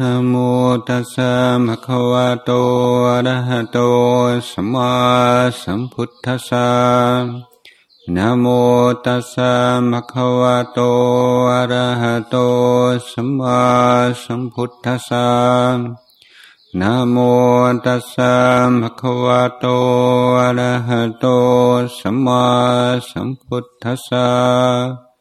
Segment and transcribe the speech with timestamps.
[0.00, 0.34] นะโม
[0.88, 1.32] ตัสสะ
[1.66, 2.50] ภะคะวะโต
[3.08, 3.78] อะระหะโต
[4.50, 4.92] สัมมา
[5.62, 6.68] สัมพุทธัสสะ
[8.14, 8.46] นะโม
[9.04, 9.52] ตัสสะ
[9.90, 10.78] ภะคะวะโต
[11.52, 12.36] อะระหะโต
[13.10, 13.60] สัมมา
[14.24, 15.28] สัมพุทธัสสะ
[16.80, 17.16] นะโม
[17.84, 18.34] ตัสสะ
[18.80, 19.66] ภะคะวะโต
[20.40, 21.26] อะระหะโต
[21.98, 22.44] สัมมา
[23.10, 25.13] สัมพุทธัสสะ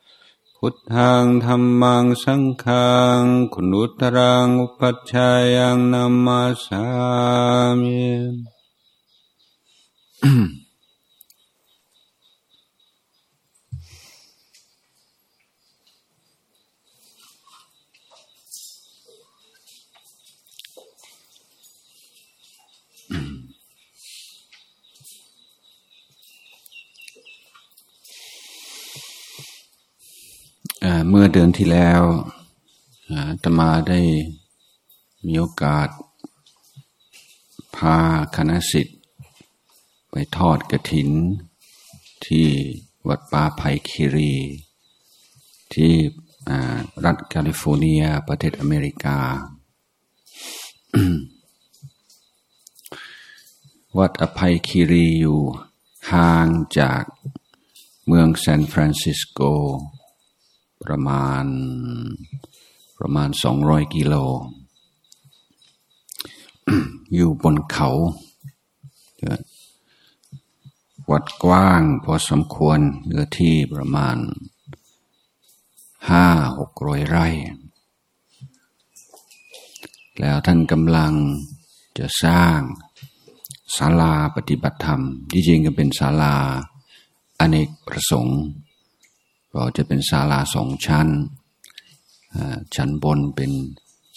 [0.66, 3.24] พุทธังธรรมังสังฆัง
[3.54, 6.86] คุณุตรังอุปัชฌายังนามาสา
[7.82, 8.04] มี
[31.10, 32.02] เมื่อเดือนที่แล้ว
[33.44, 34.00] ตมาได้
[35.26, 35.90] มีโอกาส
[37.76, 37.98] พา
[38.36, 39.00] คณะสิทธิ์
[40.12, 41.10] ไปทอดกระถิน
[42.26, 42.48] ที่
[43.08, 44.36] วัดป่าไผ่คิรี
[45.74, 45.94] ที่
[47.06, 49.20] รัฐแคลิฟอร์เนียประเทศอเมริกา
[53.98, 55.42] วัดอภัยคิรีอยู่
[56.12, 56.48] ห่าง
[56.80, 57.04] จาก
[58.08, 59.42] เมืองซานฟรานซิสโก
[60.86, 61.46] ประมาณ
[62.98, 64.16] ประมาณสองร้อยกิโล
[67.14, 67.90] อยู่บนเขา
[71.12, 74.18] วัดกว้างพอสมควรเนื้อที่ประมาณ
[76.10, 76.26] ห้า
[76.58, 77.28] หกร้อยไร่
[80.20, 81.14] แล้วท่านกำลัง
[81.98, 82.60] จะสร้าง
[83.76, 86.36] ศาลาปฏิบัติธรรม ที่จริงก็เป็นศาลา
[87.40, 88.40] อเนกประสงค์
[89.54, 91.08] ก็จะเป็นศาลาสองชั้น
[92.76, 93.52] ชั้นบนเป็น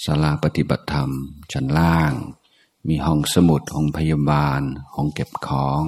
[0.05, 1.11] ศาลาปฏิบัติธรรม
[1.53, 2.13] ชั้นล่าง
[2.89, 4.61] มีห้องสมุด ห้องพยาบาล
[4.95, 5.83] ห้องเก็บของ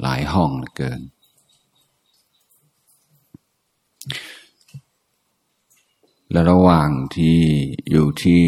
[0.00, 1.00] หลายห้องเกิน
[6.30, 7.38] และระหว่างที่
[7.90, 8.42] อยู่ที่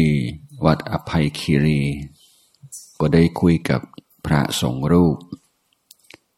[0.65, 1.81] วัดอภัยคีรี
[2.99, 3.81] ก็ได้คุยกับ
[4.25, 5.17] พระสงฆ์รูป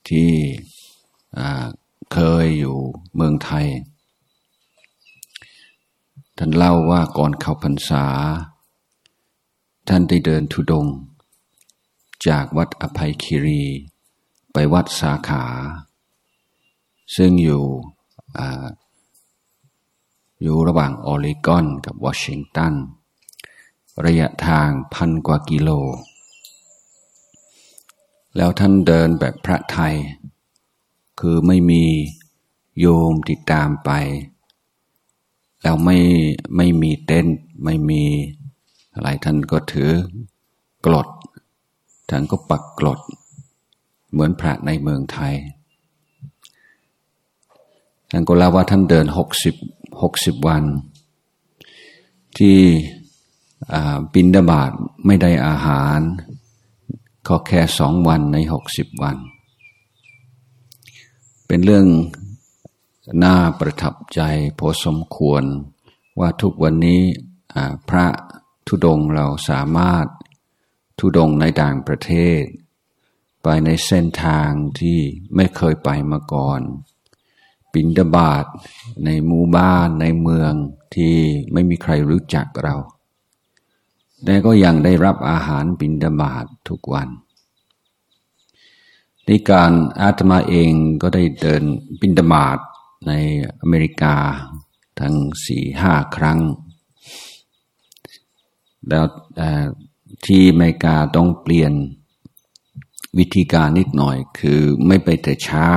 [0.10, 0.32] ที่
[2.14, 2.78] เคยอยู่
[3.16, 3.68] เมืองไทย
[6.38, 8.06] ท่านเล่าว่าก่อนเข้าพรรษา
[9.88, 10.88] ท่านได้เดินทุดง
[12.28, 13.64] จากวัดอภัยคีรี
[14.54, 15.44] ไปวัดสาขา
[17.16, 17.64] ซึ่งอยู่
[20.42, 22.74] อยู่ระหว่างออริกอนกับวอชิงตัน
[24.06, 25.70] ระยะทางพันกว่ากิโล
[28.36, 29.96] แล้วท่านเดินแบบพระไทย
[31.20, 31.84] คือไม่มี
[32.80, 33.92] โยมติดตามไป
[35.62, 35.98] แล้วไม่
[36.56, 37.28] ไม่มีเต้น
[37.64, 38.04] ไม่มี
[38.94, 39.92] อะไรท่านก็ถือ
[40.86, 41.08] กรด
[42.10, 43.00] ท่านก็ปักกรด
[44.12, 45.36] เหมือนพระในเมืองไทย
[48.12, 49.56] ท่านก็เล่าว่าท่านเดินหกสิบ
[50.02, 50.64] หกสิบวัน
[52.38, 52.60] ที่
[54.14, 54.72] บินดาบาด
[55.06, 56.00] ไม่ได้อาหาร
[57.28, 59.18] ก็แค่สองวันในหกสิบวัน
[61.48, 61.88] เป็นเรื่อง
[63.24, 64.22] น่าประทับใจ
[64.60, 65.44] พอสมควร
[66.20, 67.02] ว่าทุกวันนี้
[67.90, 68.08] พระ
[68.68, 70.06] ทุดงเราสามารถ
[71.00, 72.42] ทุดงในต่างประเทศ
[73.44, 74.50] ไปในเส้นทาง
[74.80, 75.00] ที่
[75.36, 76.62] ไม่เคยไปมาก่อน
[77.74, 78.46] ปินดาบาต
[79.06, 80.54] ในหมู่บ้านในเมือง
[80.96, 81.16] ที่
[81.54, 82.76] ไม่มีใครรู้จักเรา
[84.24, 87.10] แต่ก็ยังได้รับอาหารปินดาบาตทุกวัน
[89.30, 89.72] นการ
[90.02, 90.72] อาตมาเอง
[91.02, 91.64] ก็ได้เดิน
[92.02, 92.58] บินดามาด
[93.08, 93.12] ใน
[93.62, 94.16] อเมริกา
[95.00, 95.16] ทั้ง
[95.46, 96.40] สี่ห้าครั้ง
[98.90, 99.06] แล้ว
[100.26, 101.74] ที่อเมริกาต้องเปลี่ยน
[103.18, 105.72] วิธีการนิดหน่อยคือไม่ไปแต่เช้า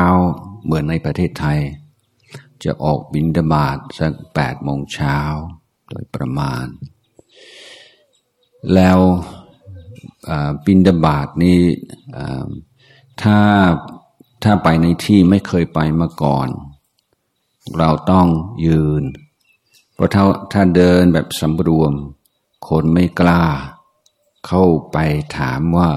[0.65, 1.61] เหมือนในประเทศไทย
[2.65, 5.19] จะออกบินดาบาดสักแปดโมงเช้า
[5.89, 6.67] โดยประมาณ
[8.75, 8.99] แล้ว
[10.67, 11.61] บินดาบาดนี้
[13.23, 13.39] ถ้า
[14.43, 16.49] ถ้าไปในที่ไม่เคยไปมาก่อน
[17.79, 18.29] เราต้อง
[18.67, 19.03] ยืน
[19.95, 21.93] เพราะถ้าถ้าเดินแบบสำรวม
[22.69, 23.45] คนไม่กล้า
[24.47, 24.97] เข้าไป
[25.39, 25.91] ถามว่า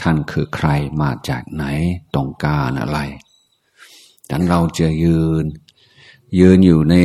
[0.00, 0.68] ท่านคือใคร
[1.00, 1.64] มาจากไหน
[2.16, 2.98] ต้องการอะไร
[4.30, 5.44] ดังเราจะยืน
[6.38, 6.96] ยืนอยู่ใน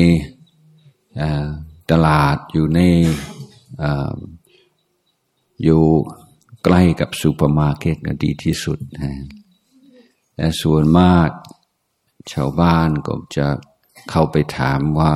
[1.91, 2.79] ตลาดอยู่ใน
[5.63, 5.81] อยู่
[6.63, 9.11] ใกล้กับซูเปอร์มาร์เก็ตก็ดีที่สุดนะ
[10.35, 11.29] แต่ส่วนมาก
[12.31, 13.47] ชาวบ้านก็จะ
[14.09, 15.13] เข้าไปถามว่า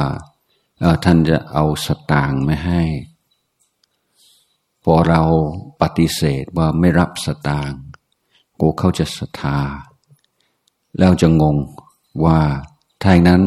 [1.05, 2.83] ท่านจะเอาสตางค์ไม่ให้
[4.83, 5.21] พอเรา
[5.81, 7.81] ปฏิเสธว่าไม่รับสตางค์
[8.59, 9.59] กูเขาจะศรัทธา
[10.99, 11.57] แล้วจะงง
[12.25, 12.39] ว่า
[13.03, 13.41] ท้ายนั้น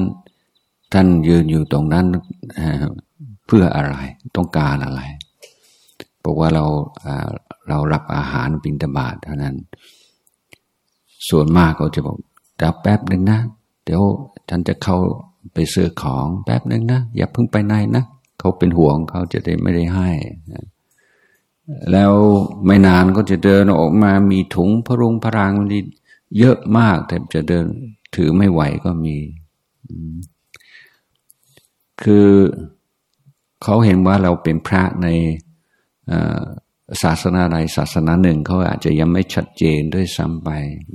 [0.92, 2.06] ท่านยืนอยู่ตรงนั้น
[3.46, 3.94] เพื่ออะไร
[4.36, 5.00] ต้องการอะไร
[6.24, 6.64] บอกว่าเรา
[7.68, 9.56] เรารับอาหารบิณฑบาตเท่านั้น
[11.28, 12.16] ส่วนมากเขาจะบอก
[12.58, 13.40] เดี๋ยวแป๊บหนึ่งนะ
[13.84, 14.02] เดี๋ยว
[14.48, 14.96] ท่านจะเข้า
[15.54, 18.04] ไปซื้อของแป๊บหนึ่งนะ อย่าเพิ่งไปไหนนะ
[18.38, 20.10] เขาเป็นห่วงเขาจะได้ไม่ได้ให้
[21.90, 22.12] แล้ว
[22.66, 25.68] ไม่นานก็จะเดินออกมามีถุงพรุงพรางมัน
[26.38, 27.64] เยอะมากแต่จะเดิน
[28.14, 29.16] ถือไม่ไหวก็มี
[32.02, 32.28] คือ
[33.62, 35.08] เขาเห็นว่าเราเป็นพระใน
[37.02, 40.48] ศาสนาใดศาสนาหนึ่งเขาอาจจะยังไม่ชัดเจนด้วยซ้ำไป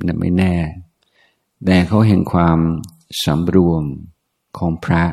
[0.05, 0.55] นไม่แน่
[1.65, 2.59] แต่เขาเห็นความ
[3.23, 3.83] สำรวม
[4.57, 5.03] ของพระ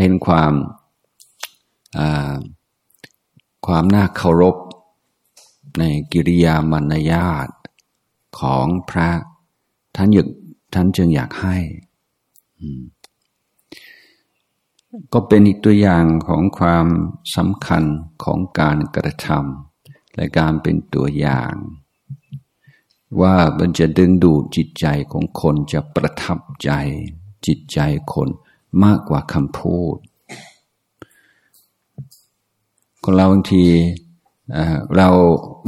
[0.00, 0.52] เห็นความ
[3.66, 4.56] ความน่าเคารพ
[5.78, 7.48] ในกิริยามารยาท
[8.40, 9.10] ของพระ
[9.96, 10.28] ท่านอยาก
[10.74, 11.56] ท่านจึงอยากให้
[15.12, 16.86] ก็เป็นอีกตัวอย่างของความ
[17.36, 17.84] สำคัญ
[18.24, 21.54] ของการกระทำและการเป็นตัวอย่าง
[23.20, 26.70] ว่ามันจะดึงดูดจิตใจของคนจะประทับใจ
[27.46, 27.78] จิตใจ
[28.14, 28.28] คน
[28.84, 29.96] มากกว่าคำพูด
[33.04, 33.64] คนเราบางที
[34.96, 35.08] เรา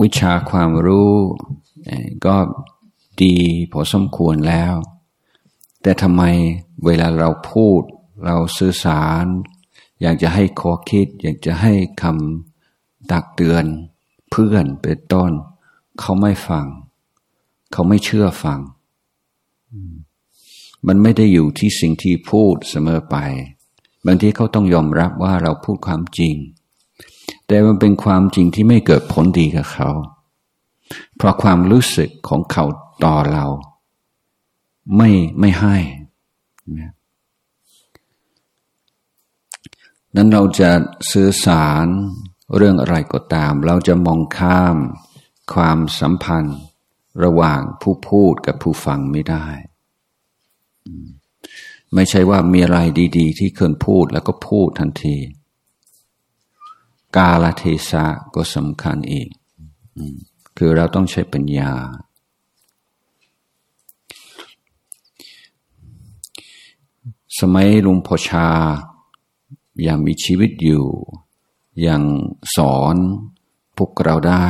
[0.02, 1.12] วิชาความรู้
[2.26, 2.36] ก็
[3.22, 3.34] ดี
[3.72, 4.74] พอสมควรแล้ว
[5.82, 6.22] แต่ทำไม
[6.84, 7.82] เวลาเราพูด
[8.24, 9.24] เราสื่อสาร
[10.00, 11.72] อยากจะให้ขอคิด อยากจะให้
[12.02, 13.64] คำตักเตือน
[14.30, 15.32] เพื่อนเป็นต้น
[16.00, 16.66] เขาไม่ฟัง
[17.72, 18.60] เขาไม่เชื่อฟัง
[20.86, 23.16] มันไม่ได้อยู่ที่สิ่งที่พูดเสมอไป
[24.06, 26.34] บางทีเขาต้องยอมรับว่าเราพูดความจริง
[27.46, 29.90] แต่มันเป็นความจริงที่ไม่เกิดผลดีกับเขา
[31.16, 32.64] เพราะความรู้สึกของเขา
[33.04, 33.46] ต่อเรา
[34.96, 35.10] ไม่
[35.40, 35.76] ไม่ให้
[36.78, 36.88] นั้
[40.24, 40.70] นเราจะ
[41.12, 41.86] สื่อสาร
[42.56, 44.76] เรื่องอะไรก็ตาม เราจะมองข้าม
[45.52, 46.58] ความสัมพันธ์
[47.24, 49.46] ระหว่างผู้พูดกับผู้ฟังไม่ได้
[51.94, 52.78] ไม่ใช่ว่ามีอะไร
[53.18, 55.16] ดี ๆ ที่เคยพูดแล้วก็พูดทันที
[57.16, 59.28] กาลเทศะก็สำคัญอีก
[60.56, 61.72] คือเราต้องใช้ปัญญา
[67.38, 68.48] สมัยลุงพ่อชา
[69.86, 70.86] ยังมีชีวิตอยู่
[71.86, 72.02] ยัง
[72.56, 72.96] สอน
[73.76, 74.48] พวกเราได้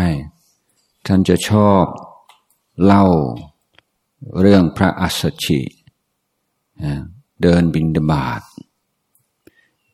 [1.07, 1.85] ท่านจะชอบ
[2.85, 3.07] เล่า
[4.41, 5.61] เรื่องพระอัสสชิ
[7.43, 8.43] เดินบินดบาต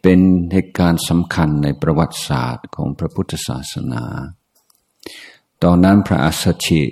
[0.03, 0.21] เป็น
[0.53, 4.05] เหตุการณ์สำคัญในประวัติศาสตร์ของพระพุทธศาสนา
[5.63, 6.83] ตอนนั้นพระอัสสชิ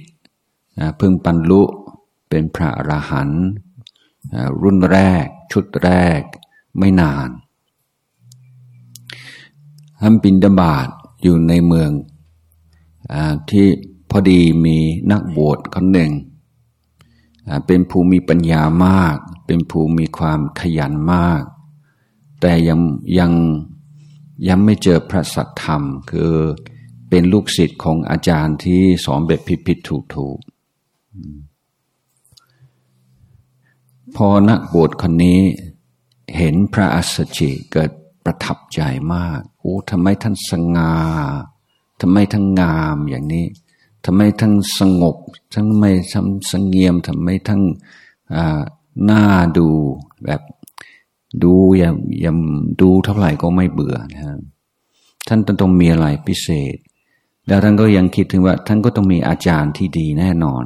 [0.97, 1.63] เพิ่งบรรลุ
[2.29, 3.45] เป็นพระอรหันต์
[4.63, 6.21] รุ่นแรกชุดแรก
[6.79, 7.29] ไม่นาน
[10.05, 10.89] ท่านปินดาบาต
[11.23, 11.91] อยู่ในเมือง
[13.13, 13.15] อ
[13.51, 13.67] ที่
[14.11, 14.77] พอดีมี
[15.11, 16.13] นักบวชคนหนึ่ง
[17.67, 19.17] เป็นผู้มีปัญญามาก
[19.47, 21.43] เป็นผู้มีความขยันมาก
[22.41, 22.81] แต่ยัง
[23.19, 23.33] ยัง
[24.49, 26.33] ยังไม่เจอพระสัทธรรม คือ
[27.09, 35.41] เป็นลูกศิษย์ของอาจารย์ที่สอนแบบผิดๆถูกๆพอนักบวชคนนี้
[36.37, 37.91] เห็นพระอัสสชิเกิด
[38.25, 38.81] ประทับใจ
[39.15, 40.95] มากโอ้ทำไมท่านสง่า
[42.01, 43.47] ทำไมทั้งงามอย่างนี้
[44.05, 45.17] ทำไมทั้งสงบ
[45.55, 47.63] ทั้งไม่ทำสงเงียมทำไมทั้ง
[49.05, 49.25] หน้า
[49.59, 49.69] ดู
[50.25, 50.41] แบบ
[51.43, 52.33] ดูอย่าอย่า
[52.81, 54.41] ดูเท่าไหร่ก็ไม่เบื่อนะ
[55.29, 56.77] ท่านต้องมีอะไรพิเศษ
[57.47, 60.65] แล้วท่านก็ยังคิดถึงว่า ท่านก็ต้องมีอาจารย์ที่ดีแน่นอน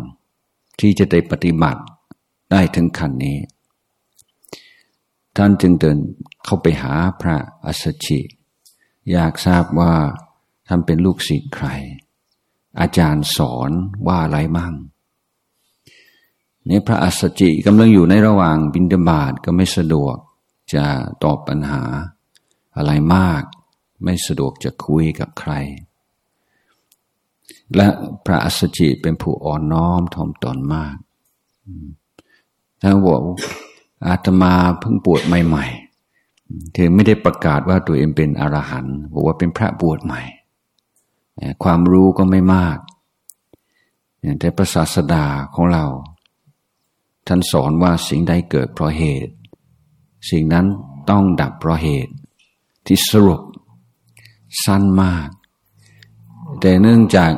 [0.80, 1.82] ที่จะได้ปฏิบัติ
[2.52, 3.36] ได้ถึงขั้นนี้
[5.36, 5.98] ท่านจึงเดิน
[6.44, 8.20] เข้าไปหาพระอัสชิ
[9.12, 9.94] อยากทราบว่า
[10.68, 11.66] ท่านเป็นลูกศิษย์ใคร
[12.80, 13.70] อาจารย์สอน
[14.06, 14.74] ว่าอะไรมั่ง
[16.68, 20.16] นี่พระอัสชิกำลังอยู่ในระหว่างบินดาบาตก็ไม่สะดวก
[20.74, 20.84] จะ
[21.22, 21.82] ตอบปัญหา
[22.76, 23.42] อะไรมาก
[24.04, 25.52] ไม่สะดวกจะคุยกับใคร
[27.76, 27.88] และ
[28.26, 30.96] พระอัสชิเป็นผู้อ่อนน้อมถ่อมตนมาก
[32.80, 33.22] ท่านบอก
[34.06, 35.66] อาตมาเพิ่งบวชใหม่
[36.16, 40.22] ๆ เธอไม่ได้ประกาศว่าตัวเองเป็นอรหันต์บอกว่าเป็นพระบวชใหม่
[41.62, 42.78] ความรู้ก็ไม่มาก
[44.40, 45.24] แต่พระศาสดา
[45.54, 45.84] ของเรา
[47.26, 49.34] ท่านสอนว่าสิ่งใดเกิดเพราะเหตุ
[50.30, 50.66] สิ่งนั้น
[51.10, 52.14] ต้องดับเพราะเหตุ
[52.86, 53.42] ที่สรุป
[54.64, 55.28] สั้นมาก
[56.60, 57.32] แต่เนื่องจาก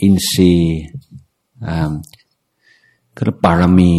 [0.00, 0.78] อินทรีย์
[3.16, 3.94] คือปารมี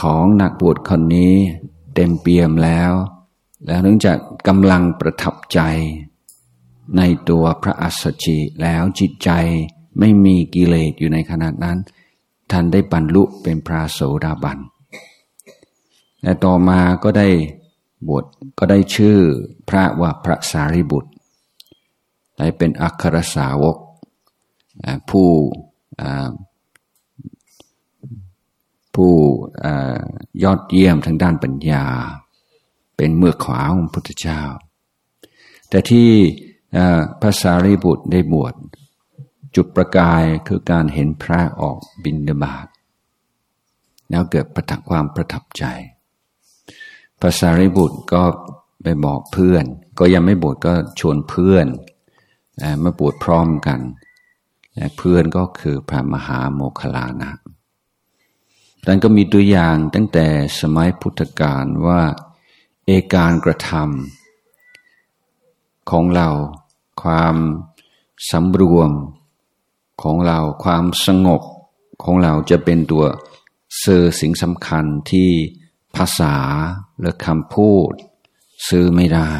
[0.00, 1.34] ของนักบวชคนนี้
[1.94, 2.92] เต็มเปี่ยมแล้ว
[3.66, 5.60] แล้วเนื่องจากกำลังประทับใจ
[6.96, 9.30] ในตัวพระอัสสชิแล้วจิตใจ
[9.98, 11.78] ไม่มีกิเลสอยู่ในขณะนั้น
[12.50, 14.58] ท่านได้บรรลุเป็นพระโสดาบัน
[16.22, 17.28] และต่อมาก็ได้
[18.08, 18.24] บวช
[18.58, 19.18] ก็ได้ชื่อ
[19.68, 21.10] พระว่าพระสารีบุตร
[22.38, 23.76] ได้เป็นอัครสาวก
[25.10, 25.28] ผู้
[28.96, 29.12] ผู้
[30.42, 31.84] ยอดเยี่ยมทางด้านปัญญา
[32.96, 34.42] เป็นเมื่อขวาของพุทธเจ้า
[35.68, 36.08] แต่ที่
[37.20, 38.54] พระสารีบุตรได้บวช
[39.56, 42.66] จุดประกายคือการเห็นพระออกบินเดบาต
[44.10, 45.64] แล้วเกิดประทับความประทับใจ
[47.20, 48.22] พระสารีบุตรก็
[48.82, 49.64] ไปบอกเพื่อน
[49.98, 51.66] ก็ยังไม่บวชก็ชวนเพื่อน
[52.82, 53.80] มาบวชพร้อมกัน
[54.96, 57.32] เพื่อนก็คือพระมหาโมคลานะ
[58.86, 60.26] ดังก็มีตัวอย่างตั้งแต่
[60.60, 62.00] สมัยพุทธกาลว่า
[62.86, 66.28] เอการกระทำของเรา
[67.02, 67.36] ความ
[68.30, 68.90] สำรวม
[70.02, 71.42] ของเรา ความสงบ
[72.04, 73.04] ของเราจะเป็นตัว
[73.78, 75.30] เซอร์สิ่งสำคัญที่
[75.96, 76.36] ภาษา
[76.98, 77.92] หรือคำพูด
[78.68, 79.32] ซื้อไม่ได้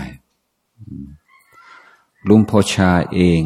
[2.29, 3.41] ลุงพ่อชาเอง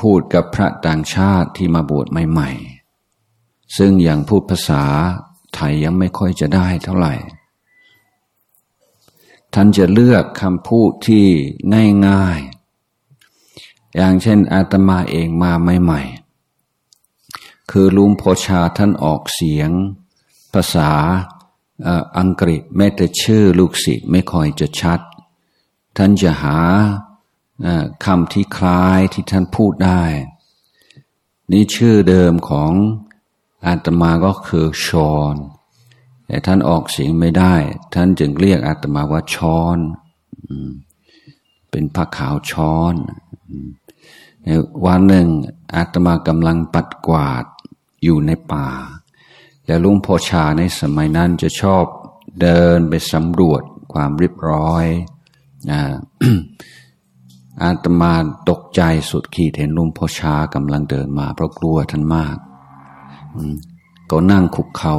[0.00, 2.77] พูดกับพระต่างชาติที่มาบวชใหม่ ๆ
[3.76, 4.84] ซึ่งยังพูดภาษา
[5.54, 7.14] ไทยยังไม่ค่อยจะได้เท่าไหร่
[9.54, 11.24] ท่านจะเลือกคำพูดที่
[12.06, 19.70] ง่ายๆ อย่างเช่นอาตมาเองมาใหม่ๆ คือลุงพ่อชาท่านออกเสียง
[20.54, 20.90] ภาษา
[22.18, 25.00] อังกฤษแม้แต่ชื่อลูกศิษย์ไม่ค่อยจะชัด
[25.96, 26.58] ท่านจะหา
[28.04, 30.02] คำที่คล้ายที่ท่านพูดได้
[31.50, 32.72] นี่ชื่อเดิมของ
[33.66, 35.36] อาตมาก็คือชอน
[36.26, 37.54] แต่ท่านออกเสียงไม่ได้
[37.94, 39.78] ท่านจึงเรียกอาตมาว่าช้อน
[41.70, 42.94] เป็นพระขาวช้อน
[44.86, 45.28] วันหนึ่ง
[45.76, 47.44] อาตมากำลังปัดกวาด
[48.02, 48.68] อยู่ในป่า
[49.64, 51.84] แต่ลุงพ่อชาในสมัยนั้นจะชอบ
[52.40, 53.62] เดินไปสำรวจ
[53.92, 54.84] ความเรียบร้อย
[57.62, 58.14] อาตมา
[58.48, 62.36] ตกใจสุดขีดเห็นลุงพ่อชากำลังเดินมาเพราะกลัวท่านมาก
[64.10, 64.96] ก็นั่งคุกเขา่า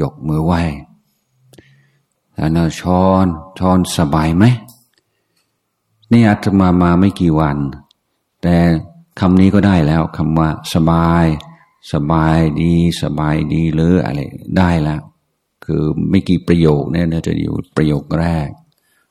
[0.00, 0.62] ยกมือไหว้
[2.34, 3.26] แล้วนะช้อน
[3.58, 4.44] ช้อนสบายไหม
[6.12, 7.56] นี่อาตมามาไม่กี่วัน
[8.42, 8.56] แต่
[9.20, 11.26] คำนี้ก็ได้แล้วคำว่า สบาย
[11.92, 14.20] สบายดี สบายดีหรืออะไร
[14.58, 15.02] ได้แล้ว
[15.64, 18.48] คือไม่กี่ประโยคเนี่ยจะอยู่ประโยคแรก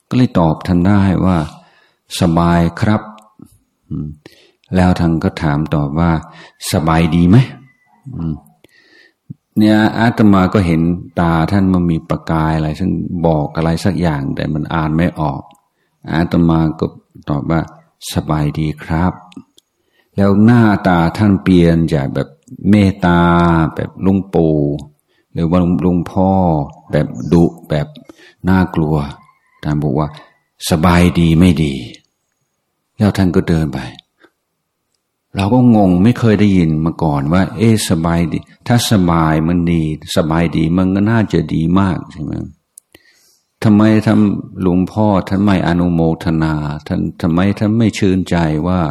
[0.10, 1.38] ก็เลยตอบท่านได้ว่า
[2.22, 3.02] สบายครับ
[4.76, 6.12] แล้วท่างก็ถามตอบว่า
[6.72, 7.38] สบายดีไหม
[9.60, 10.82] เนี่ยอาตมาก็เห็น
[11.20, 12.92] ตาท่านมันมีประกายอะไรซึ่ง
[13.28, 15.42] บอกอะไรสักอย่างแต่มันอ่านไม่ออก
[16.12, 16.86] อาตมาก็
[17.30, 17.62] ตอบว่า
[18.14, 19.14] สบายดีครับ
[20.16, 22.30] แล้วหน้าตาท่านเปลี่ยนจากแบบ
[22.70, 23.20] เมตตา
[23.76, 24.58] แบบลุงปู่
[25.34, 26.30] หรือว่าลุงพ่อ
[26.92, 27.88] แบบดุแบบ
[28.50, 28.96] น่ากลัว
[29.64, 30.08] ท่านบอกว่า
[30.70, 31.74] สบายดีไม่ดี
[32.98, 33.80] แล้วท่านก็เดินไป
[35.36, 39.84] เราก็งงไม่เคยได้ยินมาก่อนว่า เอ๊สบายดี ถ้าสบายมันดี
[40.16, 42.34] สบายดีมันก็น่าจะดีมากใช่ไหม
[43.64, 46.54] ทำไมทำหลวงพ่อท่านไม่อนุโมทนา
[46.88, 48.36] ท่านทำไมท่านไม่ชื่นใจ
[48.68, 48.82] ว่า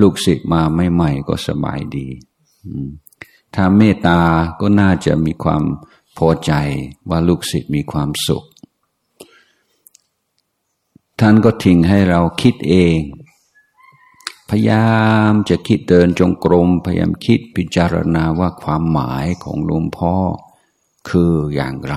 [0.00, 2.06] ลูกศิษย์มาไม่ใหม่ก็สบายดี
[3.54, 4.20] ถ้าเมตตา
[4.60, 5.62] ก็น่าจะมีความ
[6.18, 6.52] พอใจ
[7.08, 8.44] ว่าลูกศิษย์มีความสุข
[11.20, 12.96] ท่านก็ทิ้งให้เราคิดเอง
[14.50, 14.90] พยายา
[15.30, 20.14] มจะคิดเดินจงกรม พยายามคิดพิจารณาว่าความหมายของหลวงพ่อ
[21.08, 21.96] คืออย่างไร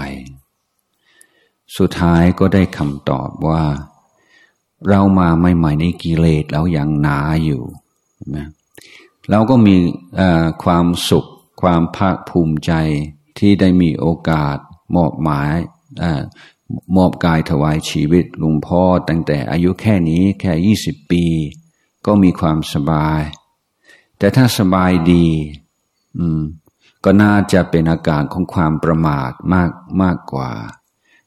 [1.78, 3.64] สุดท้ายก็ได้คำตอบว่า
[4.90, 7.64] เรามาใหม่ๆในกิเลสเรายังหนาอยู่
[8.36, 8.48] นะ
[9.30, 9.76] เราก็มี
[10.64, 11.26] ความสุข
[11.62, 12.72] ความภาคภูมิใจ
[13.38, 14.58] ที่ได้มีโอกาส
[14.96, 15.54] มอบหมาย
[16.98, 21.26] มอบกายถวายชีวิตลุงพ่อตั้งแต่อายุแค่นี้แค่ยี่สิบปี
[22.06, 23.22] ก็มีความสบาย
[24.18, 25.28] แต่ถ้าสบายดี
[26.18, 26.42] อืม
[27.04, 30.52] ก็น่าจะเป็นอาการของความประมาทมากมากกว่า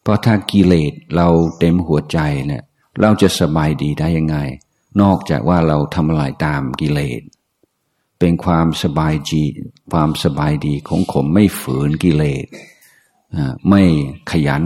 [0.02, 1.28] เพราะถ้ากิเลสเรา
[1.58, 2.64] เต็มหัวใจเนี่ย
[3.00, 4.36] เราจะสบายดีได้ยังไง
[5.00, 7.22] นอกจากว่าเราทำลายตามกิเลส
[8.18, 9.42] เป็นความสบายจี
[9.92, 12.46] ความสบายดีของผมไม่ฝืนกิเลส
[13.68, 13.82] ไม่
[14.30, 14.62] ขยัน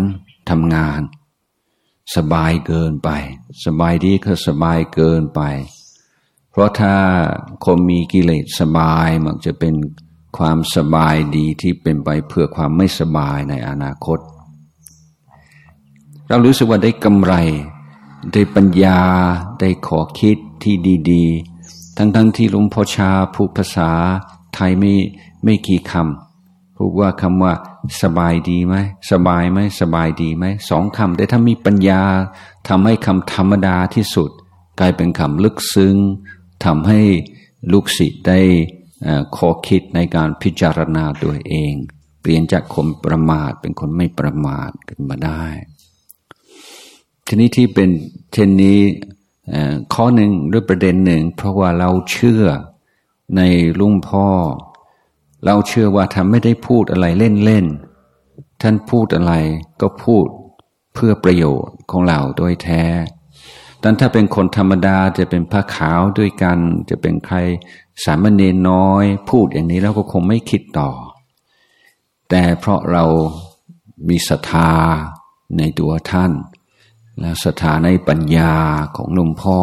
[0.51, 1.01] ทำงาน
[2.17, 3.11] สบายเกินไป
[3.65, 5.41] สบายดีก็สบายเกินไป
[6.51, 6.95] เพราะถ้า
[7.65, 9.75] คนมีกิเลสสบายมันจะเป็น
[10.39, 14.19] ความสบายดีที่เป็นไปเพื่อความไม่สบายในอนาคต
[16.29, 17.35] เรารู้สึกว่าได้กำไร
[18.33, 19.01] ได้ปัญญา
[19.61, 20.75] ได้ขอคิดที่
[21.13, 23.91] ดีๆ ทั้งๆทที่หลวงพ่อชาพูดภาษา
[24.55, 24.95] ไทยไม่
[25.45, 27.53] ไม่กี่คำพูดว่าคำว่า
[28.03, 28.75] สบายดีไหม
[29.11, 32.03] สบายไหมสบายดีไหมสองคำแต่ถ้ามีปัญญา
[32.69, 34.31] ทำให้คำธรรมดาที่สุด
[34.81, 35.97] กลายเป็นคำลึกซึ้ง
[36.65, 37.01] ทำให้
[37.73, 38.41] ลูกศิษย์ได้
[39.37, 41.73] ขอคิดในการพิจารณาตัวเอง
[42.21, 45.45] เปลี่ยนจากคนประมาทเป็นคนไม่ประมาทกันมาได้
[47.27, 47.89] ทีนี้ที่เป็น
[48.33, 48.81] เช่นนี้
[49.95, 52.45] ข้อหนึ่งหรือประเด็นหนึ่ง เพราะว่าเราเชื่อ
[53.37, 53.41] ใน
[53.81, 54.29] ลุงพ่อ
[55.45, 57.07] เราเชื่อว่าท่านไม่ได้พูดอะไร
[57.45, 59.33] เล่นๆท่านพูดอะไร
[59.81, 60.27] ก็พูด
[60.95, 62.83] เพื่อประโยชน์ของเราโดยแท้
[63.81, 66.59] แต่ถ้าเป็นคนธรรมดาจะเป็นผ้าขาวด้วยกัน
[66.91, 67.37] จะเป็นใคร
[68.05, 70.91] สามเณรน้อย พูดอย่างนี้แล้วก็คงไม่คิดต่อ
[72.31, 73.05] แต่เพราะเรา
[74.09, 74.73] มีศรัทธา
[75.59, 76.33] ในตัวท่าน
[77.21, 78.53] และศรัทธาในปัญญา
[78.97, 79.61] ของหลวงพ่อ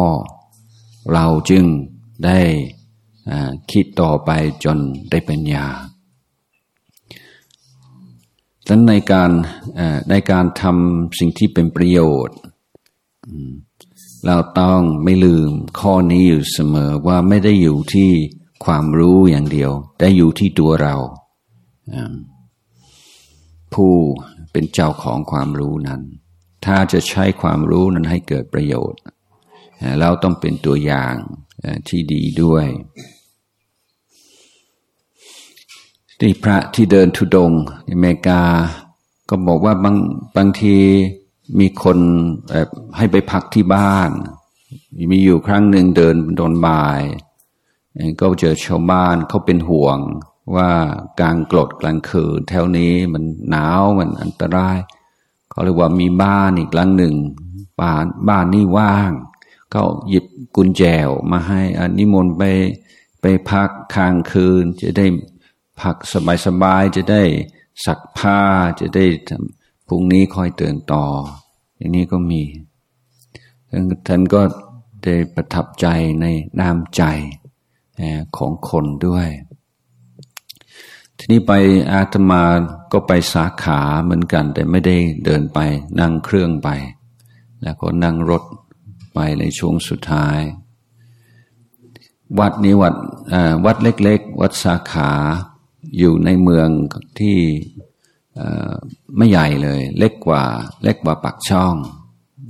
[1.12, 1.64] เราจึง
[2.24, 2.40] ได้
[3.70, 4.30] คิดต่อไป
[4.64, 4.78] จน
[5.10, 5.66] ได้ปัญญา
[8.66, 9.30] ดังนั้นในการ
[10.10, 12.38] ในการทำสิ่งที่เป็นประโยชน์
[14.26, 18.10] เราต้องไม่ลืมข้อนี้อยู่เสมอว่าไม่ได้อยู่ที่
[18.64, 20.96] ความรู้อย่างเดียว แต่อยู่ที่ตัวเรา
[23.74, 23.94] ผู้
[24.52, 26.00] เป็นเจ้าของความรู้นั้น
[26.64, 29.00] ถ้าจะใช้ความรู้นั้นให้เกิดประโยชน์
[30.00, 31.14] เราต้องเป็นตัวอย่าง
[31.88, 32.66] ที่ดีด้วย
[36.18, 37.52] ที่พระที่เดินทุดง
[37.84, 38.42] ในอเมริกา
[39.28, 39.96] ก็บอกว่าบาง
[40.36, 40.76] บางที
[41.58, 41.98] มีคน
[42.96, 44.10] ให้ไปพักที่บ้าน
[45.10, 47.00] มีอยู่ครั้งหนึ่งเดินโดนบ่าย
[48.20, 49.98] ก็เจอชาวบ้านเขาเป็นห่วง
[50.56, 50.70] ว่า
[51.20, 54.78] กลางกรดกลางคืนแถวนี้มันหนาวมันอันตราย
[55.50, 57.14] เขาเลยว่ามีบ้านอีกหลังหนึ่ง
[57.80, 59.10] บ้านบ้านนี่ว่าง
[59.70, 60.24] เขาหยิบ
[60.56, 60.82] กุญแจ
[61.30, 62.42] มาให้อันนิมนต์ไป
[63.20, 65.06] ไปพักค้างคืน จะได้
[65.80, 65.96] พัก
[66.46, 67.22] สบายๆจะได้
[67.84, 68.40] สักผ้า
[68.80, 69.04] จะได้
[69.88, 71.04] พรุ่งนี้คอยเตือนต่อ
[71.76, 72.42] อย่างนี้ก็มี
[74.06, 74.42] ท่านก็
[75.02, 75.86] ได้ประทับใจ
[76.20, 76.26] ใน
[76.60, 77.02] น้ำใจ
[78.36, 79.28] ของคนด้วย
[81.18, 81.52] ทีนี้ไป
[81.92, 82.42] อาตมา
[82.92, 85.58] ก็ไปสาขาเหมือนกัน แต่ไม่ได้เดินไป
[86.00, 86.68] นั่งเครื่องไป
[87.62, 88.42] แล้วก็นั่งรถ
[89.14, 90.38] ไปในช่วงสุดท้าย
[92.38, 92.94] วัดนี้วัด
[93.64, 95.10] วัดเล็ก ๆ วัดสาขา
[95.98, 96.68] อยู่ในเมือง
[97.18, 97.38] ที่
[99.16, 100.44] ไม่ใหญ่เลย เล็กกว่า
[100.82, 101.74] เล็กกว่าปักช่อง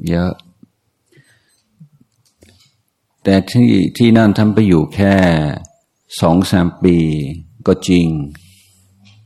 [0.09, 0.33] เยอะ
[3.25, 5.17] แต่ที่ที่นั่นทำไปอยู่แค่
[6.21, 6.97] สองสามปี
[7.67, 8.09] ก็จริง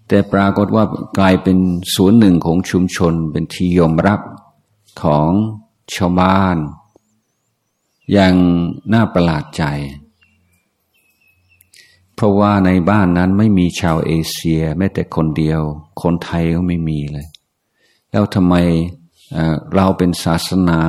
[0.08, 0.84] แต่ปรากฏว่า
[1.18, 1.58] กลายเป็น
[1.94, 4.20] ศูนย์หนึ่งของชุมชน เป็นที่ยอมรับ
[5.02, 5.30] ของ
[5.94, 6.56] ชาวบ้าน
[8.12, 8.34] อย่าง
[8.92, 9.64] น่าประหลาดใจ
[12.14, 15.60] เพราะว่าในบ้านนั้นไม่มีชาวเอเชีย แม้แต่คนเดียว
[16.02, 17.26] คนไทยก็ไม่มีเลย
[18.10, 18.54] แล้วทำไม
[19.74, 20.80] เราเป็นศาสนา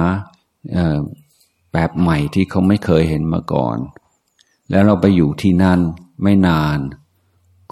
[1.73, 3.77] แบบใหม่ที่เขาไม่เคยเห็นมาก่อน
[4.69, 5.79] แล้วเราไปอยู่ที่นั่น
[6.23, 6.79] ไม่นาน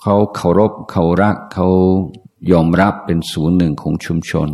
[0.01, 1.67] เขาเคารพเขารักเขา
[2.51, 4.49] ยอมรับเป็นศูนย์หนึ่งของชุมชน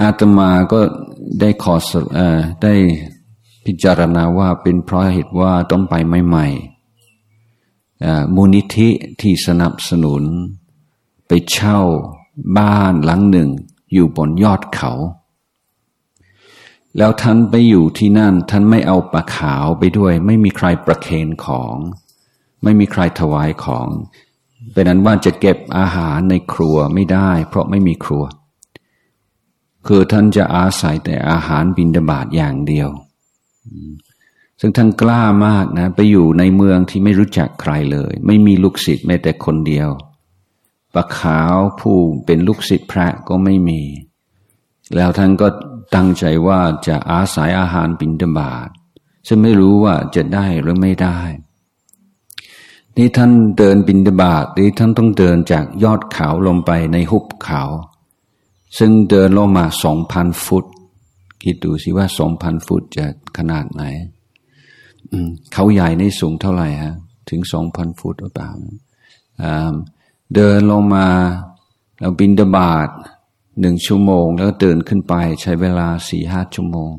[0.00, 0.80] อาตมาก็
[1.40, 1.74] ได้ขอ
[2.62, 2.74] ได้
[3.66, 5.94] พิจารณาว่าเป็นเพราะเหตุว่าต้องไป
[6.26, 8.88] ใหม่ๆมูลนิธิ
[9.20, 10.22] ที่สนับสนุน
[11.28, 11.80] ไปเช่า
[12.58, 13.50] บ้านหลังหนึ่ง
[13.92, 14.92] อยู่บนยอดเขา
[16.98, 21.74] แล้วท่านไปอยู่ที่นั่นท่านไม่เอาปลาขาวไปด้วย ไม่มีใครประเคนของ
[22.62, 23.88] ไม่มีใครถวายของ
[24.72, 28.24] เป็นนั้นว่าจะเก็บอาหารในครัวไม่ได้ เพราะไม่มีครัว
[29.86, 32.88] คือท่านจะอาศัยแต่อาหารบินดาบาดอย่างเดียว
[34.60, 39.88] ซึ่งท่านกล้ามากนะ ไปอยู่ในเมืองที่ไม่รู้จักใครเลย ไม่มีลูกศิษย์แม้แต่คนเดียว
[40.94, 43.82] ปะขาวผู้เป็นลูกศิษย์พระก็ไม่มี
[44.94, 45.48] แล้วท่านก็
[45.94, 48.68] ตั้งใจว่าจะอาศัยอาหารบิณฑบาต
[49.26, 51.18] ซึ่งไม่รู้ว่าจะได้หรือไม่ได้
[52.96, 57.62] นี่ท่านเดินบินดาบาตนี่ท่านต้องเดินจากยอดเขาลงไปในหุบเขา
[58.78, 60.64] ซึ่งเดินลงมาสองพันฟุต
[61.42, 63.06] คิดดูสิว่าสองพันฟุตจะ
[63.38, 63.82] ขนาดไหน
[65.52, 66.94] เขาใหญ่ในสูงเท่าไหร่ฮะ
[67.30, 68.50] ถึงสองพันฟุตหรือเปล่า
[70.34, 71.08] เดินลงมา
[72.00, 72.88] แล้วบินดาบาด
[73.60, 76.92] หนึ่งชั่วโมง แล้วเดินขึ้นไปใช้เวลาสี่ห้าชั่วโมง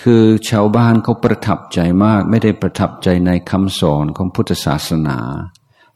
[0.00, 5.18] คือชาวบ้านเขาประทับใจมาก ไม่ได้ประทับใจในคำสอนของพุทธศาสนา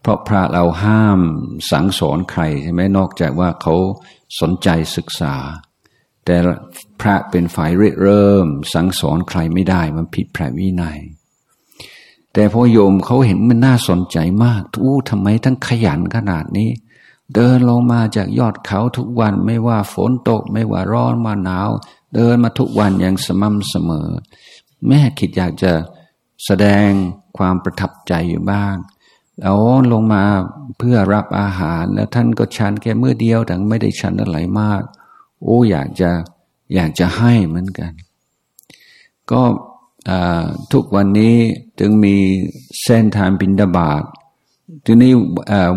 [0.01, 1.19] เพราะพระเราห้าม
[1.71, 3.75] สังสอนใครใช่ไหมนอกจากว่าเขา
[4.39, 5.35] สนใจศึกษา
[6.25, 6.37] แต่
[7.01, 10.99] พระเป็นฝ่ายเริ่ม สังสอนใครไม่ได้ มันผิดพระวินัย
[12.33, 16.69] แต่พอโยมเขาเห็นมันน่าสนใจมากทู้ทำไมทั้งขยันขนาดนี้
[17.33, 21.69] เดินลงมาจากยอดเขาทุกวันไม่ว่าฝนตกไม่ว่าร้อนมาหนาว
[22.15, 24.09] เดินมาทุกวันอย่างสม่ำเสมอ
[24.87, 25.73] แม่คิดอยากจะ
[26.45, 26.87] แสดง
[27.37, 28.75] ความประทับใจอยู่บ้าง
[29.43, 29.55] เอา
[29.91, 30.23] ลงมา
[30.77, 34.81] เพื่อรับอาหารแล้วท่านก็ชันแค่เมื่อเดียวแต่ไม่ได้ชันอะไรมาก
[35.43, 36.09] โอ้อยากจะ
[36.75, 37.91] อยากจะให้เหมือนกัน
[39.31, 39.41] ก็
[40.71, 41.35] ทุกวันนี้
[41.79, 42.15] จึงมี
[42.83, 44.03] เส้นทางบินดาบาด
[44.85, 45.11] ทีนี้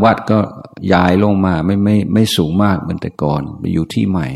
[0.05, 0.39] วัดก็
[0.93, 4.29] ย้ายลงมาไม่ไม่ไม่สูงมากเหมือนแต่ก่อนไปอยู่ที่ใหม่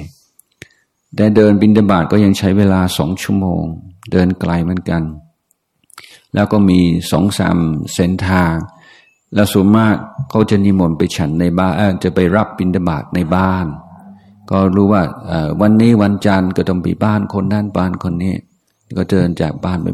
[1.15, 3.63] แต่เดินบินเดบาทก็ยังใช้เวลาสองชั่วโมง
[4.13, 5.03] เดินไกลเหมือนกัน
[6.35, 7.57] แล้วก็มีสองสาม
[7.95, 8.55] เส้นทาง
[9.35, 9.95] แล้วส่วนมาก
[10.31, 13.67] เขาจะนิมนต์ไปฉันในบ้านจะไปรับบินเดบาทในบ้าน
[14.51, 15.03] ก็รู้ว่า
[15.61, 18.35] วันนี้วันจันทร์ก็ต้องไปบ้านคนนั้นบ้านคนนี้
[18.99, 19.87] ก็เดินจากบ้านไป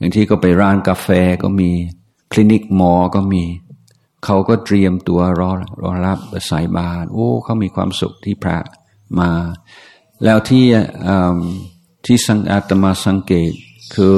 [0.00, 1.08] บางทีก็ไปร้านกาแฟ
[1.42, 1.70] ก็มี
[2.32, 3.44] คลินิกหมอก็มี
[4.24, 5.50] เขาก็เตรียมตัวรอ
[5.82, 6.18] รอรับ
[6.50, 8.58] สายบานโอ้เขามีความสุขที่พระ
[9.18, 9.30] มา
[10.24, 10.66] แล้วที่
[12.04, 13.52] ที่สังอาตมาสังเกต
[13.94, 14.16] คือ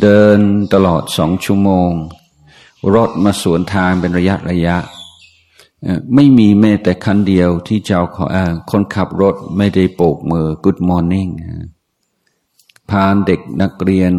[0.00, 0.38] เดิน
[0.74, 1.90] ตลอดสองชั่วโมง
[2.94, 4.76] รถมาสวนทางเป็นระยะระยะ
[6.14, 8.00] ไม่มีแม้แต่คันเดียวที่เจ้า
[8.70, 11.30] คนขับรถไม่ได้โปกมือ Good morning
[12.90, 14.12] พาเด็กนักเรียน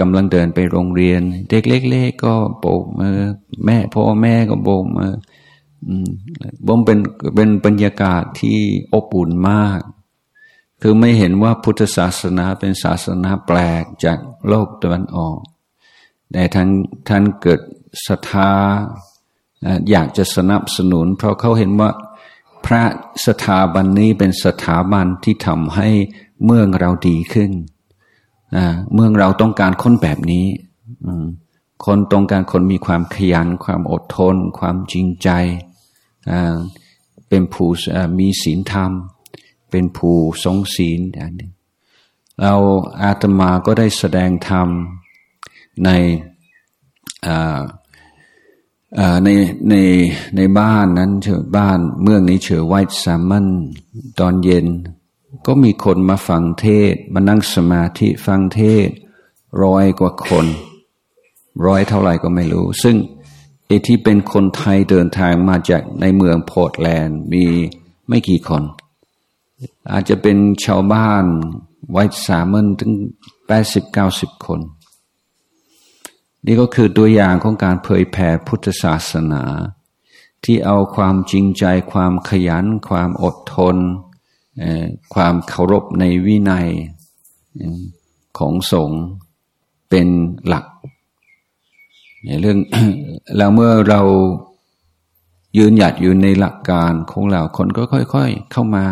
[0.00, 3.18] กำลังเดินไปโรงเรียน เด็กเล็กๆก็โบกมือ
[3.64, 5.12] แม่พ่อแม่ก็โบกมือ
[6.66, 6.98] บ่มเป็น
[7.34, 8.58] เป็นบรรยากาศที่
[8.94, 9.80] อบอุ่นมาก
[10.82, 15.38] คือไม่เห็นว่าพุทธศาสนาเป็นศาสนาแปลกจากโลกตะวันออก
[16.32, 16.68] แต่ท่าน
[17.08, 17.60] ท่านเกิด
[18.06, 18.52] ศรัทธา
[19.90, 21.90] อยากจะสนับสนุน เพราะเขาเห็นว่า
[22.66, 22.82] พระ
[23.26, 25.88] สถาบันนี้เป็นสถาบันที่ทำให้
[26.44, 27.50] เมืองเราดีขึ้น
[28.94, 30.46] เมืองเราต้องการคนแบบนี้
[31.84, 35.28] คนต้องการคนมีความขยัน ความอดทน ความจริงใจ
[37.28, 37.68] เป็นผู้
[38.18, 38.90] มีศีลธรรม
[39.70, 41.50] เป็นผู้ทรงศีลอย่างนี้
[42.42, 42.54] เรา
[43.02, 44.68] อาตมาก็ได้แสดงธรรม
[45.84, 45.90] ใน
[49.24, 49.28] ใน
[49.70, 49.74] ใน
[50.36, 53.46] ในบ้านนั้นเชื่อบ้านเมืองนี้เชื่อไวท์ซามัน
[54.20, 54.66] ตอนเย็น
[55.46, 58.88] ก็มีคนมาฟังเทศ มานั่งสมาธิฟังเทศ
[59.62, 60.46] ร้อยกว่าคน
[61.66, 62.96] ร้อยเท่าไหร่ก็ไม่รู้ ซึ่ง
[63.66, 67.44] ไอ้ที่เป็นคนไทยเดินทางมาจากในเมืองโพร์ตแลนด์มี
[68.08, 68.62] ไม่กี่คน
[69.92, 71.24] อาจจะเป็นชาวบ้าน
[71.92, 72.92] ไว้สามมันถึง
[73.46, 74.60] แปดสิบเก้าสิบคน
[76.46, 79.42] นี่ก็คือตัวอย่างของการเผยแผ่พุทธศาสนา
[80.44, 83.76] ที่เอาความจริงใจ ความขยัน ความอดทน
[85.14, 86.68] ความเคารพในวินัย
[88.38, 89.02] ของสงฆ์
[89.90, 90.08] เป็น
[90.46, 90.64] หลัก
[92.40, 92.58] เรื่อง
[93.36, 94.00] แล้วเมื่อเรา
[95.58, 98.84] ยืนหยัดอยู่ในหลักการของเราคนก็ค่อย ๆ เข้ามา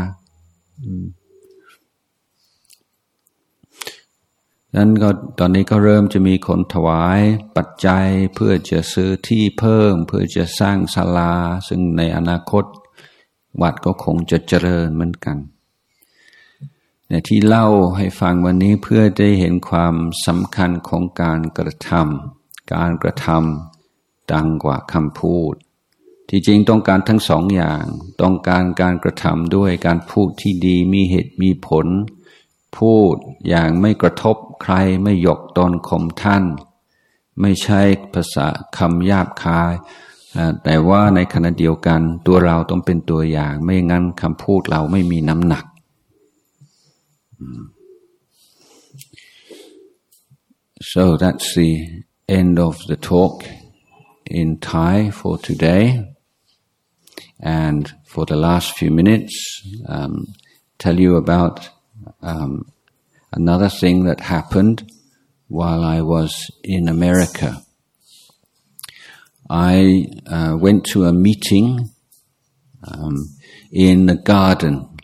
[4.76, 7.20] นั้นก็ตอนนี้ก็เริ่มจะมีคนถวาย
[7.56, 11.34] ปัจจัยเพื่อจะซื้อที่เพิ่ม เพื่อจะสร้างศาลา
[11.68, 12.64] ซึ่งในอนาคต
[13.62, 15.38] วัดก็คงจะเจริญเหมือนกัน
[17.08, 19.94] แต่ที่เล่าให้ฟังวันนี้เพื่อได้เห็นความ
[20.26, 25.54] สำคัญของการกระทำการกระทำดังกว่าคำพูด
[26.28, 27.84] ที่จริงต้องการทั้งสองอย่าง
[28.22, 31.86] ต้องการการกระทำด้วยการพูดที่ดีมีเหตุมีผล
[32.78, 33.16] พูด
[33.48, 36.44] อย่างไม่กระทบใครไม่หยกตนข่มท่าน
[37.40, 37.80] ไม่ใช่
[38.14, 39.72] ภาษาคำหยาบคาย
[40.64, 45.64] แต่ว่าในขณะเดียวกันตัวเราต้องเป็นตัวอย่าง ไม่งั้นคำพูดเราไม่มีน้ำหนัก
[50.92, 51.72] so that's the
[52.38, 53.34] end of the talk
[54.38, 55.84] in Thai for today
[57.42, 60.34] and for the last few minutes, um,
[60.78, 61.68] tell you about
[62.22, 62.72] um,
[63.32, 64.90] another thing that happened
[65.48, 67.62] while I was in America.
[69.48, 71.90] I uh, went to a meeting
[72.86, 73.28] um,
[73.70, 74.96] in the garden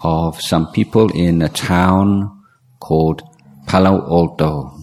[0.00, 2.42] of some people in a town
[2.78, 3.22] called
[3.66, 4.78] Palo Alto,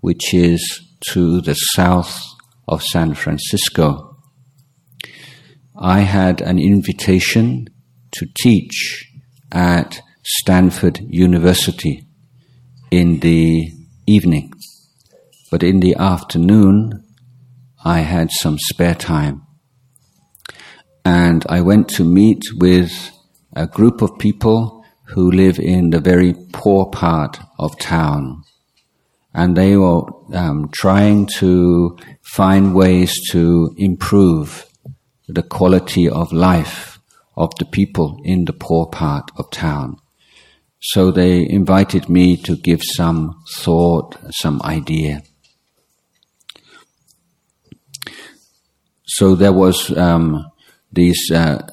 [0.00, 2.18] which is to the south
[2.66, 4.16] of San Francisco.
[5.76, 7.68] I had an invitation
[8.12, 9.10] to teach
[9.52, 12.06] at Stanford University,
[12.90, 13.70] in the
[14.06, 14.52] evening.
[15.50, 17.04] But in the afternoon,
[17.84, 19.42] I had some spare time.
[21.04, 22.90] And I went to meet with
[23.54, 28.42] a group of people who live in the very poor part of town.
[29.34, 34.66] And they were um, trying to find ways to improve
[35.28, 36.98] the quality of life
[37.36, 39.98] of the people in the poor part of town.
[40.86, 45.22] So they invited me to give some thought, some idea.
[49.06, 50.44] So there was um,
[50.92, 51.30] these.
[51.30, 51.66] Uh,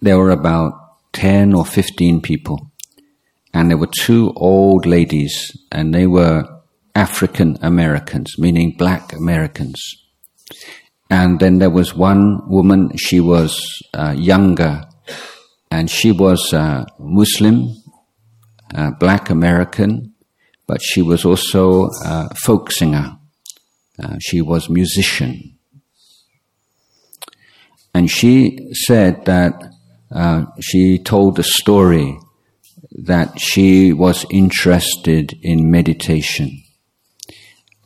[0.00, 0.72] there were about
[1.12, 2.72] ten or fifteen people,
[3.54, 6.44] and there were two old ladies, and they were
[6.94, 9.80] African Americans, meaning black Americans.
[11.08, 12.96] And then there was one woman.
[12.96, 13.62] She was
[13.94, 14.82] uh, younger,
[15.70, 17.68] and she was uh, Muslim,
[18.98, 20.14] black American,
[20.66, 23.16] but she was also a folk singer.
[24.02, 25.56] Uh, she was musician.
[27.94, 29.54] And she said that
[30.10, 32.18] uh, she told a story
[32.92, 36.62] that she was interested in meditation.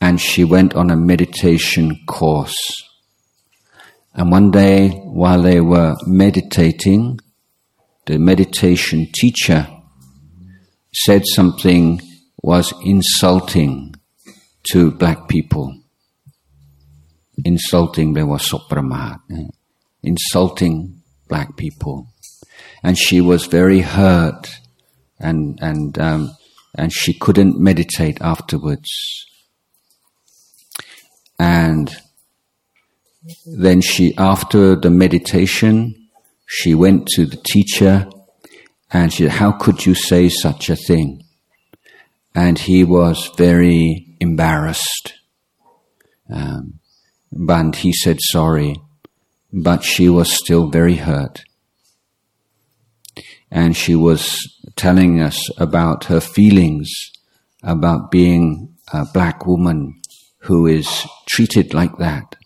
[0.00, 2.58] And she went on a meditation course.
[4.14, 7.20] And one day, while they were meditating,
[8.06, 9.68] the meditation teacher
[10.92, 12.00] said something
[12.42, 13.94] was insulting
[14.70, 15.76] to black people.
[17.44, 19.20] Insulting, there was sopramat,
[20.02, 22.08] insulting black people.
[22.82, 24.50] And she was very hurt
[25.18, 26.36] and, and, um,
[26.74, 28.90] and she couldn't meditate afterwards.
[31.38, 31.94] And
[33.46, 36.08] then she, after the meditation,
[36.46, 38.06] she went to the teacher
[38.92, 41.22] and she said, How could you say such a thing?
[42.34, 45.14] And he was very embarrassed.
[46.32, 46.80] Um,
[47.32, 48.76] but he said sorry,
[49.52, 51.42] but she was still very hurt.
[53.50, 54.38] And she was
[54.76, 56.88] telling us about her feelings
[57.62, 60.00] about being a black woman
[60.42, 62.36] who is treated like that.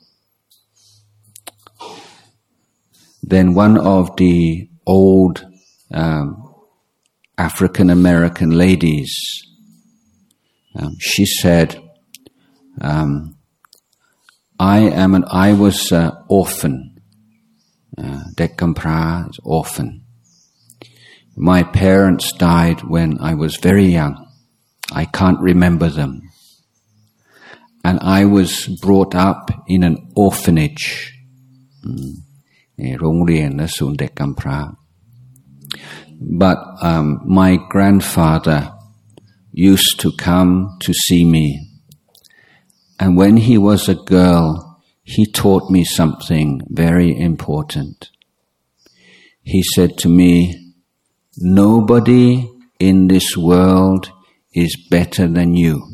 [3.22, 5.46] Then one of the old
[5.93, 6.54] um,
[7.38, 9.12] African American ladies.
[10.75, 11.82] Um, she said,
[12.82, 13.38] um,
[14.60, 17.02] "I am an I was an orphan.
[17.97, 20.06] Uh, Dekampra is orphan.
[21.36, 24.28] My parents died when I was very young.
[24.91, 26.21] I can't remember them,
[27.84, 31.15] and I was brought up in an orphanage."
[32.99, 34.60] โรงเรียนและศูนย์เด็กกำพร้า
[36.26, 38.72] but um, my grandfather
[39.52, 41.70] used to come to see me.
[42.98, 48.10] And when he was a girl, he taught me something very important.
[49.42, 50.72] He said to me,
[51.37, 54.10] Nobody in this world
[54.52, 55.84] is better than you.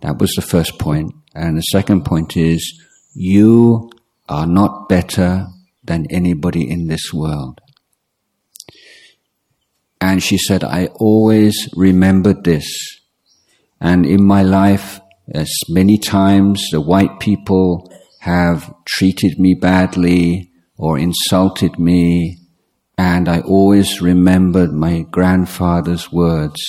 [0.00, 1.12] That was the first point.
[1.34, 2.80] And the second point is,
[3.14, 3.90] you
[4.28, 5.48] are not better
[5.82, 7.60] than anybody in this world.
[10.00, 12.66] And she said, I always remembered this.
[13.80, 15.00] And in my life,
[15.32, 22.38] as many times the white people have treated me badly or insulted me,
[22.96, 26.60] and I always remembered my grandfather's words,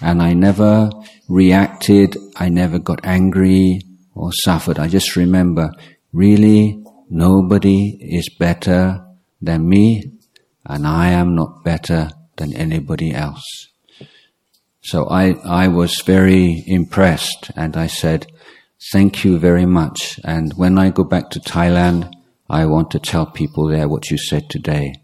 [0.00, 0.90] and I never
[1.28, 3.82] reacted, I never got angry
[4.14, 4.78] or suffered.
[4.78, 5.72] I just remember,
[6.12, 9.04] really, nobody is better
[9.40, 10.12] than me,
[10.64, 13.68] and I am not better than anybody else.
[14.82, 18.26] So I, I was very impressed and I said,
[18.92, 20.18] thank you very much.
[20.24, 22.10] And when I go back to Thailand,
[22.48, 24.94] I want to tell people there what you said today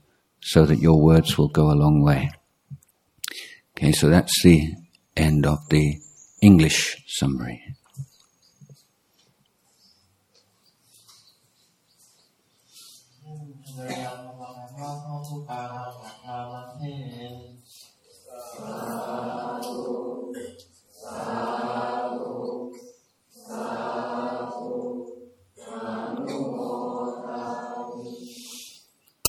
[0.41, 2.31] so that your words will go a long way.
[3.77, 4.73] Okay, so that's the
[5.17, 5.99] end of the
[6.41, 7.64] English summary.